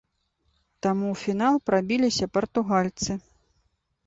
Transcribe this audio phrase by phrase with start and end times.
[0.85, 3.11] Таму ў фінал прабіліся партугальцы.